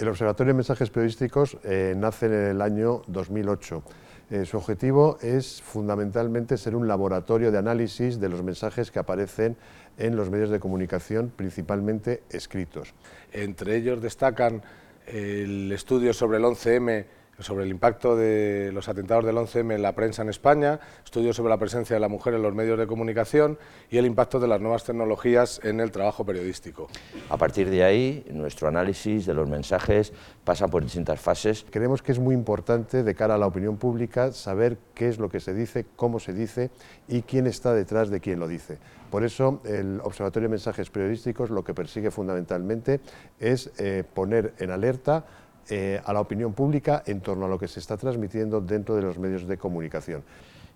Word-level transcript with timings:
El 0.00 0.08
Observatorio 0.08 0.54
de 0.54 0.56
Mensajes 0.56 0.88
Periodísticos 0.88 1.58
eh, 1.62 1.92
nace 1.94 2.24
en 2.24 2.32
el 2.32 2.62
año 2.62 3.02
2008. 3.08 3.82
Eh, 4.30 4.46
su 4.46 4.56
objetivo 4.56 5.18
es 5.20 5.60
fundamentalmente 5.60 6.56
ser 6.56 6.74
un 6.74 6.88
laboratorio 6.88 7.52
de 7.52 7.58
análisis 7.58 8.18
de 8.18 8.30
los 8.30 8.42
mensajes 8.42 8.90
que 8.90 8.98
aparecen 8.98 9.58
en 9.98 10.16
los 10.16 10.30
medios 10.30 10.48
de 10.48 10.58
comunicación, 10.58 11.30
principalmente 11.36 12.22
escritos. 12.30 12.94
Entre 13.30 13.76
ellos 13.76 14.00
destacan 14.00 14.62
el 15.06 15.70
estudio 15.70 16.14
sobre 16.14 16.38
el 16.38 16.44
11M 16.44 17.04
sobre 17.40 17.64
el 17.64 17.70
impacto 17.70 18.16
de 18.16 18.70
los 18.72 18.88
atentados 18.88 19.24
del 19.24 19.36
11M 19.36 19.74
en 19.74 19.82
la 19.82 19.94
prensa 19.94 20.22
en 20.22 20.28
España, 20.28 20.80
estudios 21.04 21.36
sobre 21.36 21.50
la 21.50 21.58
presencia 21.58 21.94
de 21.94 22.00
la 22.00 22.08
mujer 22.08 22.34
en 22.34 22.42
los 22.42 22.54
medios 22.54 22.78
de 22.78 22.86
comunicación 22.86 23.58
y 23.90 23.98
el 23.98 24.06
impacto 24.06 24.40
de 24.40 24.48
las 24.48 24.60
nuevas 24.60 24.84
tecnologías 24.84 25.60
en 25.64 25.80
el 25.80 25.90
trabajo 25.90 26.24
periodístico. 26.24 26.88
A 27.28 27.36
partir 27.36 27.70
de 27.70 27.84
ahí, 27.84 28.24
nuestro 28.30 28.68
análisis 28.68 29.26
de 29.26 29.34
los 29.34 29.48
mensajes 29.48 30.12
pasa 30.44 30.68
por 30.68 30.82
distintas 30.82 31.20
fases. 31.20 31.66
Creemos 31.70 32.02
que 32.02 32.12
es 32.12 32.18
muy 32.18 32.34
importante 32.34 33.02
de 33.02 33.14
cara 33.14 33.34
a 33.34 33.38
la 33.38 33.46
opinión 33.46 33.76
pública 33.76 34.32
saber 34.32 34.78
qué 34.94 35.08
es 35.08 35.18
lo 35.18 35.28
que 35.28 35.40
se 35.40 35.54
dice, 35.54 35.86
cómo 35.96 36.20
se 36.20 36.32
dice 36.32 36.70
y 37.08 37.22
quién 37.22 37.46
está 37.46 37.74
detrás 37.74 38.10
de 38.10 38.20
quién 38.20 38.38
lo 38.38 38.48
dice. 38.48 38.78
Por 39.10 39.24
eso 39.24 39.60
el 39.64 40.00
Observatorio 40.04 40.48
de 40.48 40.52
Mensajes 40.52 40.88
Periodísticos 40.88 41.50
lo 41.50 41.64
que 41.64 41.74
persigue 41.74 42.10
fundamentalmente 42.10 43.00
es 43.40 43.70
eh, 43.78 44.04
poner 44.14 44.54
en 44.58 44.70
alerta 44.70 45.24
eh, 45.68 46.00
a 46.04 46.12
la 46.12 46.20
opinión 46.20 46.52
pública 46.52 47.02
en 47.06 47.20
torno 47.20 47.46
a 47.46 47.48
lo 47.48 47.58
que 47.58 47.68
se 47.68 47.80
está 47.80 47.96
transmitiendo 47.96 48.60
dentro 48.60 48.96
de 48.96 49.02
los 49.02 49.18
medios 49.18 49.46
de 49.46 49.58
comunicación. 49.58 50.22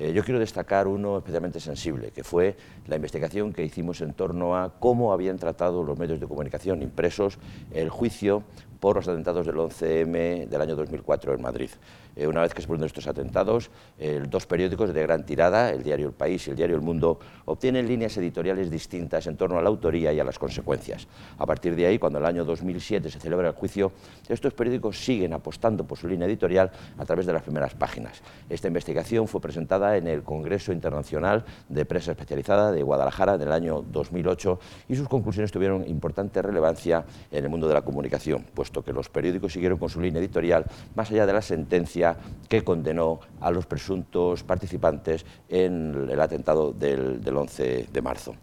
Eh, 0.00 0.14
yo 0.14 0.24
quiero 0.24 0.40
destacar 0.40 0.88
uno 0.88 1.18
especialmente 1.18 1.60
sensible, 1.60 2.10
que 2.10 2.24
fue 2.24 2.56
la 2.86 2.96
investigación 2.96 3.52
que 3.52 3.62
hicimos 3.62 4.00
en 4.00 4.14
torno 4.14 4.56
a 4.56 4.72
cómo 4.80 5.12
habían 5.12 5.36
tratado 5.36 5.82
los 5.82 5.98
medios 5.98 6.18
de 6.18 6.26
comunicación 6.26 6.80
impresos 6.80 7.38
el 7.70 7.90
juicio 7.90 8.42
por 8.80 8.96
los 8.96 9.06
atentados 9.06 9.44
del 9.44 9.56
11M 9.56 10.48
del 10.48 10.60
año 10.62 10.74
2004 10.74 11.34
en 11.34 11.42
Madrid. 11.42 11.68
Eh, 12.16 12.26
una 12.26 12.40
vez 12.40 12.54
que 12.54 12.62
se 12.62 12.66
produjeron 12.66 12.86
estos 12.86 13.06
atentados, 13.06 13.70
dos 14.30 14.46
periódicos 14.46 14.94
de 14.94 15.02
gran 15.02 15.26
tirada, 15.26 15.68
el 15.68 15.82
diario 15.82 16.06
El 16.06 16.14
País 16.14 16.46
y 16.46 16.50
el 16.50 16.56
diario 16.56 16.76
El 16.76 16.82
Mundo, 16.82 17.20
obtienen 17.44 17.86
líneas 17.86 18.16
editoriales 18.16 18.70
distintas 18.70 19.26
en 19.26 19.36
torno 19.36 19.58
a 19.58 19.62
la 19.62 19.68
autoría 19.68 20.14
y 20.14 20.18
a 20.18 20.24
las 20.24 20.38
consecuencias. 20.38 21.08
A 21.36 21.44
partir 21.44 21.76
de 21.76 21.84
ahí, 21.84 21.98
cuando 21.98 22.18
el 22.18 22.24
año 22.24 22.46
2007 22.46 23.10
se 23.10 23.20
celebra 23.20 23.48
el 23.48 23.54
juicio, 23.54 23.92
estos 24.30 24.54
periódicos 24.54 24.98
siguen 24.98 25.34
apostando 25.34 25.86
por 25.86 25.98
su 25.98 26.08
línea 26.08 26.26
editorial 26.26 26.70
a 26.96 27.04
través 27.04 27.26
de 27.26 27.34
las 27.34 27.42
primeras 27.42 27.74
páginas. 27.74 28.22
Esta 28.48 28.66
investigación 28.66 29.28
fue 29.28 29.42
presentada 29.42 29.89
en 29.96 30.06
el 30.08 30.22
Congreso 30.22 30.72
Internacional 30.72 31.44
de 31.68 31.84
Prensa 31.84 32.12
Especializada 32.12 32.72
de 32.72 32.82
Guadalajara 32.82 33.34
en 33.34 33.42
el 33.42 33.52
año 33.52 33.82
2008 33.82 34.58
y 34.88 34.96
sus 34.96 35.08
conclusiones 35.08 35.52
tuvieron 35.52 35.88
importante 35.88 36.42
relevancia 36.42 37.04
en 37.30 37.44
el 37.44 37.50
mundo 37.50 37.68
de 37.68 37.74
la 37.74 37.82
comunicación, 37.82 38.46
pues 38.54 38.70
que 38.70 38.92
los 38.92 39.08
periódicos 39.08 39.52
siguieron 39.52 39.78
con 39.78 39.88
su 39.88 40.00
línea 40.00 40.20
editorial 40.20 40.64
más 40.94 41.10
allá 41.10 41.26
de 41.26 41.32
la 41.32 41.42
sentencia 41.42 42.16
que 42.48 42.62
condenó 42.64 43.20
a 43.40 43.50
los 43.50 43.66
presuntos 43.66 44.42
participantes 44.42 45.26
en 45.48 46.08
el 46.10 46.20
atentado 46.20 46.72
del, 46.72 47.22
del 47.22 47.36
11 47.36 47.88
de 47.92 48.02
marzo. 48.02 48.34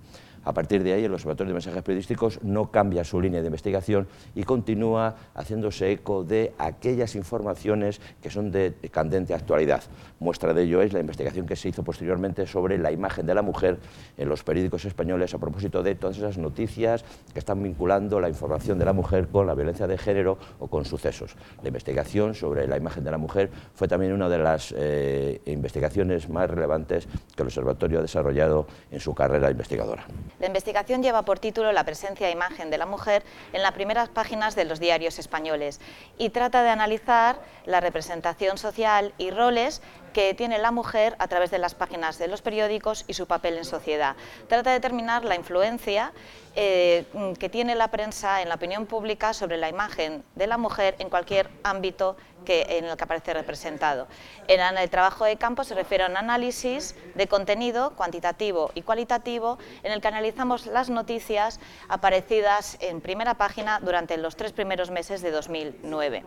A 0.48 0.54
partir 0.54 0.82
de 0.82 0.94
ahí, 0.94 1.04
el 1.04 1.14
Observatorio 1.14 1.50
de 1.50 1.56
Mensajes 1.56 1.84
Periodísticos 1.84 2.42
no 2.42 2.72
cambia 2.72 3.04
su 3.04 3.20
línea 3.20 3.42
de 3.42 3.48
investigación 3.48 4.08
y 4.34 4.44
continúa 4.44 5.14
haciéndose 5.36 5.92
eco 5.92 6.24
de 6.24 6.54
aquellas 6.58 7.16
informaciones 7.16 8.00
que 8.22 8.30
son 8.30 8.50
de 8.50 8.74
candente 8.90 9.34
actualidad. 9.34 9.84
Muestra 10.22 10.54
de 10.54 10.64
ello 10.64 10.82
es 10.82 10.94
la 10.94 11.02
investigación 11.02 11.46
que 11.46 11.58
se 11.58 11.68
hizo 11.68 11.84
posteriormente 11.84 12.48
sobre 12.48 12.78
la 12.78 12.94
imagen 12.94 13.26
de 13.26 13.36
la 13.36 13.42
mujer 13.42 13.78
en 14.18 14.30
los 14.30 14.46
periódicos 14.46 14.86
españoles 14.86 15.34
a 15.34 15.38
propósito 15.38 15.84
de 15.84 15.96
todas 15.96 16.18
esas 16.18 16.38
noticias 16.38 17.04
que 17.34 17.40
están 17.40 17.62
vinculando 17.62 18.22
la 18.22 18.30
información 18.30 18.80
de 18.80 18.86
la 18.86 18.94
mujer 18.94 19.28
con 19.28 19.48
la 19.48 19.54
violencia 19.54 19.86
de 19.86 19.98
género 19.98 20.38
o 20.60 20.68
con 20.68 20.86
sucesos. 20.86 21.36
La 21.62 21.68
investigación 21.68 22.34
sobre 22.36 22.68
la 22.68 22.78
imagen 22.78 23.04
de 23.04 23.12
la 23.12 23.18
mujer 23.18 23.52
fue 23.76 23.90
también 23.90 24.14
una 24.14 24.30
de 24.30 24.38
las 24.38 24.74
eh, 24.78 25.42
investigaciones 25.46 26.30
más 26.30 26.50
relevantes 26.50 27.06
que 27.36 27.42
el 27.42 27.48
Observatorio 27.48 28.00
ha 28.00 28.02
desarrollado 28.02 28.66
en 28.92 29.02
su 29.02 29.14
carrera 29.14 29.52
investigadora. 29.52 30.08
La 30.40 30.48
investigación 30.48 31.02
lleva 31.02 31.24
por 31.24 31.40
título 31.40 31.72
La 31.72 31.84
presencia 31.84 32.28
e 32.28 32.32
imagen 32.32 32.70
de 32.70 32.78
la 32.78 32.86
mujer 32.86 33.24
en 33.54 33.64
las 33.64 33.72
primeras 33.72 34.10
páginas 34.10 34.56
de 34.56 34.66
los 34.66 34.80
diarios 34.80 35.18
españoles 35.18 35.80
y 36.20 36.30
trata 36.30 36.62
de 36.62 36.70
analizar 36.70 37.40
la 37.66 37.80
representación 37.80 38.60
social 38.60 39.14
y 39.18 39.32
roles 39.32 39.82
que 40.18 40.34
tiene 40.34 40.58
la 40.58 40.72
mujer 40.72 41.16
a 41.20 41.28
través 41.28 41.52
de 41.52 41.60
las 41.60 41.76
páginas 41.76 42.18
de 42.18 42.28
los 42.28 42.42
periódicos 42.42 43.06
y 43.08 43.14
su 43.14 43.28
papel 43.28 43.56
en 43.56 43.66
sociedad. 43.66 44.16
Trata 44.48 44.72
de 44.72 44.78
determinar 44.78 45.24
la 45.24 45.36
influencia 45.36 46.12
eh, 46.56 47.06
que 47.38 47.50
tiene 47.50 47.76
la 47.76 47.92
prensa 47.92 48.42
en 48.42 48.50
la 48.50 48.56
opinión 48.56 48.88
pública 48.88 49.36
sobre 49.36 49.58
la 49.58 49.70
imagen 49.70 50.24
de 50.34 50.48
la 50.48 50.58
mujer 50.58 50.96
en 50.98 51.12
cualquier 51.12 51.52
ámbito 51.62 52.18
que, 52.46 52.66
en 52.80 52.86
el 52.86 52.98
que 52.98 53.04
aparece 53.04 53.34
representado. 53.34 54.08
En 54.48 54.60
el 54.60 54.90
trabajo 54.90 55.26
de 55.26 55.36
campo 55.38 55.64
se 55.64 55.76
refiere 55.76 56.06
a 56.06 56.08
un 56.08 56.18
análisis 56.18 56.96
de 57.14 57.28
contenido 57.28 57.92
cuantitativo 57.96 58.72
y 58.74 58.82
cualitativo 58.82 59.60
en 59.84 59.92
el 59.92 60.02
que 60.02 60.08
analizamos 60.08 60.66
las 60.66 60.90
noticias 60.90 61.60
aparecidas 61.90 62.78
en 62.80 63.02
primera 63.02 63.36
página 63.36 63.80
durante 63.82 64.18
los 64.18 64.36
tres 64.36 64.52
primeros 64.52 64.90
meses 64.90 65.22
de 65.22 65.30
2009. 65.30 66.24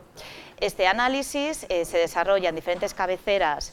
Este 0.61 0.87
análisis 0.87 1.65
eh, 1.71 1.87
se 1.87 1.97
desarrolla 1.97 2.51
en 2.51 2.55
diferentes 2.55 2.93
cabeceras 2.93 3.73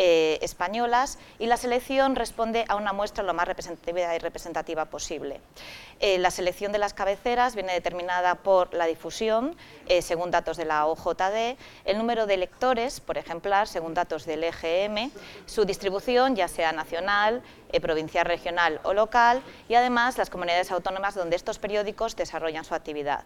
eh, 0.00 0.38
españolas 0.42 1.18
y 1.40 1.46
la 1.46 1.56
selección 1.56 2.14
responde 2.14 2.64
a 2.68 2.76
una 2.76 2.92
muestra 2.92 3.24
lo 3.24 3.34
más 3.34 3.48
representativa 3.48 4.14
y 4.14 4.18
representativa 4.20 4.84
posible. 4.84 5.40
Eh, 5.98 6.18
la 6.18 6.30
selección 6.30 6.70
de 6.70 6.78
las 6.78 6.94
cabeceras 6.94 7.56
viene 7.56 7.72
determinada 7.72 8.36
por 8.36 8.72
la 8.72 8.86
difusión, 8.86 9.56
según 10.00 10.30
datos 10.30 10.56
de 10.56 10.66
la 10.66 10.86
OJD, 10.86 11.56
el 11.84 11.98
número 11.98 12.26
de 12.26 12.36
lectores 12.36 13.00
por 13.00 13.18
ejemplar, 13.18 13.66
según 13.66 13.94
datos 13.94 14.24
del 14.24 14.44
EGM, 14.44 15.10
su 15.46 15.64
distribución, 15.64 16.36
ya 16.36 16.46
sea 16.46 16.72
nacional, 16.72 17.42
provincial, 17.80 18.26
regional 18.26 18.80
o 18.84 18.92
local, 18.92 19.42
y 19.68 19.74
además 19.74 20.18
las 20.18 20.30
comunidades 20.30 20.70
autónomas 20.70 21.14
donde 21.14 21.36
estos 21.36 21.58
periódicos 21.58 22.16
desarrollan 22.16 22.64
su 22.64 22.74
actividad. 22.74 23.24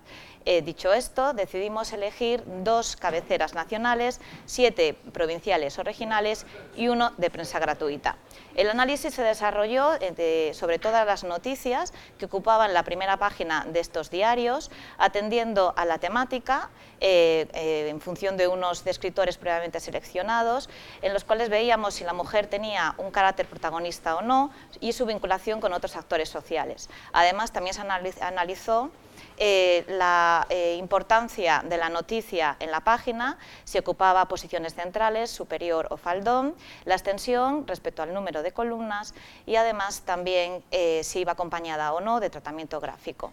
dicho 0.62 0.92
esto, 0.92 1.34
decidimos 1.34 1.92
elegir 1.92 2.44
dos 2.46 2.96
cabeceras 2.96 3.54
nacionales, 3.54 4.20
siete 4.46 4.96
provinciales 5.12 5.78
o 5.78 5.82
regionales 5.82 6.46
y 6.76 6.88
uno 6.88 7.12
de 7.16 7.30
prensa 7.30 7.58
gratuita. 7.58 8.16
El 8.54 8.68
análisis 8.68 9.14
se 9.14 9.22
desarrolló 9.22 9.92
eh, 10.00 10.52
sobre 10.54 10.78
todas 10.78 11.06
las 11.06 11.24
noticias 11.24 11.92
que 12.18 12.26
ocupaban 12.26 12.74
la 12.74 12.82
primera 12.82 13.16
página 13.16 13.64
de 13.66 13.80
estos 13.80 14.10
diarios, 14.10 14.70
atendiendo 14.98 15.72
a 15.76 15.86
la 15.86 15.98
temática 15.98 16.68
eh, 17.00 17.48
eh, 17.54 17.88
en 17.88 18.00
función 18.00 18.36
de 18.36 18.48
unos 18.48 18.86
escritores 18.86 19.38
previamente 19.38 19.80
seleccionados, 19.80 20.68
en 21.00 21.14
los 21.14 21.24
cuales 21.24 21.48
veíamos 21.48 21.94
si 21.94 22.04
la 22.04 22.12
mujer 22.12 22.46
tenía 22.46 22.94
un 22.98 23.10
carácter 23.10 23.46
protagonista 23.46 24.16
o 24.16 24.22
no 24.22 24.50
y 24.80 24.92
su 24.92 25.06
vinculación 25.06 25.60
con 25.60 25.72
otros 25.72 25.96
actores 25.96 26.28
sociales. 26.28 26.90
Además, 27.12 27.52
también 27.52 27.74
se 27.74 27.80
analizó 28.20 28.90
eh, 29.36 29.84
la 29.88 30.46
eh, 30.50 30.76
importancia 30.78 31.62
de 31.68 31.76
la 31.76 31.88
noticia 31.88 32.56
en 32.60 32.70
la 32.70 32.80
página, 32.80 33.38
si 33.64 33.78
ocupaba 33.78 34.26
posiciones 34.26 34.74
centrales, 34.74 35.30
superior 35.30 35.86
o 35.90 35.96
faldón, 35.96 36.54
la 36.84 36.94
extensión 36.94 37.66
respecto 37.66 38.02
al 38.02 38.12
número 38.12 38.42
de 38.42 38.52
columnas 38.52 39.14
y 39.46 39.56
además 39.56 40.02
también 40.02 40.62
eh, 40.70 41.02
si 41.02 41.20
iba 41.20 41.32
acompañada 41.32 41.92
o 41.92 42.00
no 42.00 42.20
de 42.20 42.30
tratamiento 42.30 42.80
gráfico. 42.80 43.32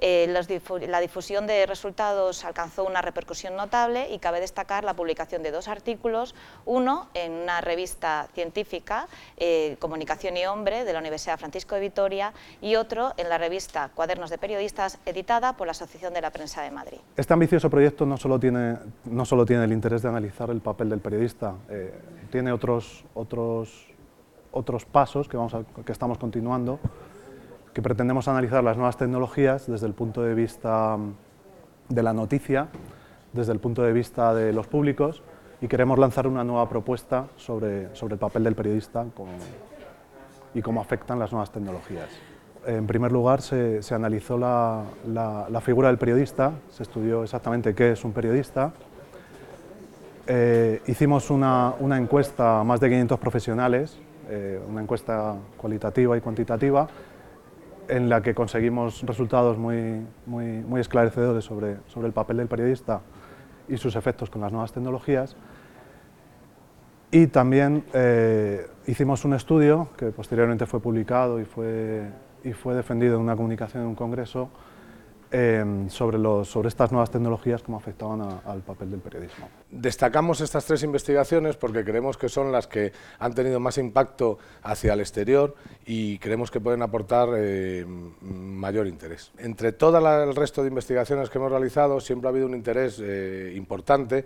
la 0.00 1.00
difusión 1.00 1.46
de 1.46 1.66
resultados 1.66 2.44
alcanzó 2.44 2.84
una 2.84 3.02
repercusión 3.02 3.54
notable 3.54 4.08
y 4.10 4.18
cabe 4.18 4.40
destacar 4.40 4.84
la 4.84 4.94
publicación 4.94 5.42
de 5.42 5.50
dos 5.50 5.68
artículos, 5.68 6.34
uno 6.64 7.08
en 7.12 7.32
una 7.32 7.60
revista 7.60 8.28
científica, 8.34 9.08
Comunicación 9.78 10.36
y 10.36 10.46
Hombre, 10.46 10.84
de 10.84 10.92
la 10.92 11.00
Universidad 11.00 11.38
Francisco 11.38 11.74
de 11.74 11.82
Vitoria, 11.82 12.32
y 12.62 12.76
otro 12.76 13.12
en 13.18 13.28
la 13.28 13.36
revista 13.36 13.90
Cuadernos 13.94 14.30
de 14.30 14.38
Periodistas, 14.38 14.98
editada 15.04 15.29
por 15.56 15.68
la 15.68 15.70
Asociación 15.70 16.12
de 16.12 16.20
la 16.20 16.32
Prensa 16.32 16.62
de 16.62 16.72
Madrid. 16.72 16.98
Este 17.16 17.32
ambicioso 17.32 17.70
proyecto 17.70 18.04
no 18.04 18.16
solo 18.16 18.40
tiene, 18.40 18.78
no 19.04 19.24
solo 19.24 19.46
tiene 19.46 19.62
el 19.62 19.72
interés 19.72 20.02
de 20.02 20.08
analizar 20.08 20.50
el 20.50 20.60
papel 20.60 20.90
del 20.90 20.98
periodista, 20.98 21.54
eh, 21.68 21.94
tiene 22.32 22.50
otros, 22.50 23.04
otros, 23.14 23.86
otros 24.50 24.84
pasos 24.86 25.28
que, 25.28 25.36
vamos 25.36 25.54
que 25.86 25.92
estamos 25.92 26.18
continuando, 26.18 26.80
que 27.72 27.80
pretendemos 27.80 28.26
analizar 28.26 28.64
las 28.64 28.76
nuevas 28.76 28.96
tecnologías 28.96 29.68
desde 29.68 29.86
el 29.86 29.94
punto 29.94 30.20
de 30.22 30.34
vista 30.34 30.98
de 31.88 32.02
la 32.02 32.12
noticia, 32.12 32.66
desde 33.32 33.52
el 33.52 33.60
punto 33.60 33.82
de 33.82 33.92
vista 33.92 34.34
de 34.34 34.52
los 34.52 34.66
públicos 34.66 35.22
y 35.60 35.68
queremos 35.68 35.96
lanzar 35.96 36.26
una 36.26 36.42
nueva 36.42 36.68
propuesta 36.68 37.28
sobre, 37.36 37.94
sobre 37.94 38.14
el 38.14 38.18
papel 38.18 38.42
del 38.42 38.56
periodista 38.56 39.06
y 40.54 40.60
cómo 40.60 40.80
afectan 40.80 41.20
las 41.20 41.30
nuevas 41.30 41.52
tecnologías. 41.52 42.08
En 42.66 42.86
primer 42.86 43.10
lugar, 43.10 43.40
se, 43.40 43.80
analizó 43.94 44.36
la, 44.36 45.60
figura 45.62 45.88
del 45.88 45.98
periodista, 45.98 46.52
se 46.70 46.82
estudió 46.82 47.22
exactamente 47.22 47.74
qué 47.74 47.92
es 47.92 48.04
un 48.04 48.12
periodista. 48.12 48.72
Eh, 50.26 50.82
hicimos 50.86 51.30
una, 51.30 51.74
encuesta 51.96 52.60
a 52.60 52.64
más 52.64 52.78
de 52.80 52.88
500 52.90 53.18
profesionales, 53.18 53.98
eh, 54.28 54.60
una 54.68 54.82
encuesta 54.82 55.36
cualitativa 55.56 56.16
y 56.16 56.20
cuantitativa, 56.20 56.86
en 57.88 58.08
la 58.08 58.22
que 58.22 58.34
conseguimos 58.34 59.02
resultados 59.02 59.56
muy, 59.56 60.06
muy, 60.26 60.46
muy 60.60 60.80
esclarecedores 60.80 61.44
sobre, 61.44 61.78
sobre 61.88 62.08
el 62.08 62.12
papel 62.12 62.36
del 62.36 62.46
periodista 62.46 63.00
y 63.68 63.78
sus 63.78 63.96
efectos 63.96 64.28
con 64.28 64.42
las 64.42 64.52
nuevas 64.52 64.72
tecnologías. 64.72 65.34
Y 67.10 67.26
también 67.26 67.84
eh, 67.92 68.66
hicimos 68.86 69.24
un 69.24 69.34
estudio 69.34 69.88
que 69.96 70.06
posteriormente 70.06 70.66
fue 70.66 70.80
publicado 70.80 71.40
y 71.40 71.44
fue, 71.44 72.08
y 72.44 72.52
fue 72.52 72.74
defendido 72.74 73.16
en 73.16 73.22
una 73.22 73.36
comunicación 73.36 73.82
en 73.82 73.88
un 73.88 73.94
congreso 73.94 74.50
eh, 75.32 75.64
sobre, 75.90 76.18
los, 76.18 76.48
sobre 76.48 76.68
estas 76.68 76.90
nuevas 76.90 77.10
tecnologías, 77.10 77.62
cómo 77.62 77.76
afectaban 77.76 78.40
al 78.44 78.62
papel 78.62 78.90
del 78.90 78.98
periodismo. 78.98 79.48
Destacamos 79.70 80.40
estas 80.40 80.64
tres 80.64 80.82
investigaciones 80.82 81.56
porque 81.56 81.84
creemos 81.84 82.16
que 82.16 82.28
son 82.28 82.50
las 82.50 82.66
que 82.66 82.92
han 83.20 83.32
tenido 83.32 83.60
más 83.60 83.78
impacto 83.78 84.38
hacia 84.62 84.94
el 84.94 85.00
exterior 85.00 85.54
y 85.86 86.18
creemos 86.18 86.50
que 86.50 86.60
pueden 86.60 86.82
aportar 86.82 87.28
eh, 87.36 87.86
mayor 88.20 88.88
interés. 88.88 89.30
Entre 89.38 89.70
todo 89.70 89.98
el 89.98 90.34
resto 90.34 90.62
de 90.62 90.68
investigaciones 90.68 91.30
que 91.30 91.38
hemos 91.38 91.52
realizado 91.52 92.00
siempre 92.00 92.26
ha 92.26 92.30
habido 92.30 92.46
un 92.46 92.54
interés 92.54 93.00
importante 93.54 94.24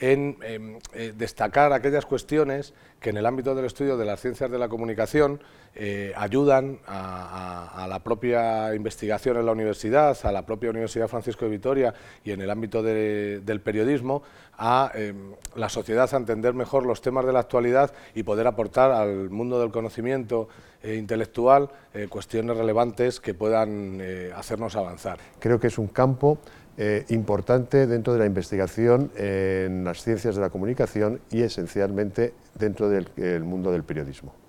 en 0.00 0.38
eh, 0.42 1.12
destacar 1.14 1.72
aquellas 1.74 2.06
cuestiones 2.06 2.72
que 3.00 3.10
en 3.10 3.18
el 3.18 3.26
ámbito 3.26 3.54
del 3.54 3.66
estudio 3.66 3.98
de 3.98 4.06
las 4.06 4.20
ciencias 4.20 4.50
de 4.50 4.58
la 4.58 4.68
comunicación 4.68 5.40
eh, 5.74 6.12
ayudan 6.16 6.78
a, 6.86 7.86
la 7.88 7.98
propia 8.00 8.74
investigación 8.74 9.36
en 9.36 9.46
la 9.46 9.52
universidad, 9.52 10.16
a 10.24 10.32
la 10.32 10.44
propia 10.44 10.70
Universidad 10.70 11.06
Francisco 11.06 11.44
de 11.44 11.50
Vitoria 11.50 11.94
y 12.24 12.32
en 12.32 12.40
el 12.40 12.50
ámbito 12.50 12.82
del 12.82 13.60
periodismo, 13.62 14.22
a 14.58 14.90
em, 14.94 15.32
la 15.54 15.68
sociedad 15.68 16.12
a 16.12 16.16
entender 16.16 16.54
mejor 16.54 16.84
los 16.84 17.00
temas 17.00 17.24
de 17.24 17.32
la 17.32 17.40
actualidad 17.40 17.92
y 18.14 18.22
poder 18.22 18.46
aportar 18.46 18.90
al 18.90 19.30
mundo 19.30 19.60
del 19.60 19.70
conocimiento 19.70 20.48
eh, 20.82 20.96
intelectual 20.96 21.68
cuestiones 22.08 22.56
relevantes 22.56 23.20
que 23.20 23.34
puedan 23.34 24.00
hacernos 24.34 24.76
avanzar. 24.76 25.18
Creo 25.40 25.58
que 25.58 25.66
es 25.66 25.76
un 25.76 25.88
campo 25.88 26.38
eh, 26.82 27.04
importante 27.10 27.86
dentro 27.86 28.14
de 28.14 28.20
la 28.20 28.24
investigación 28.24 29.10
en 29.14 29.84
las 29.84 30.02
ciencias 30.02 30.34
de 30.34 30.40
la 30.40 30.48
comunicación 30.48 31.20
y 31.30 31.42
esencialmente 31.42 32.32
dentro 32.58 32.88
del 32.88 33.44
mundo 33.44 33.70
del 33.70 33.84
periodismo. 33.84 34.32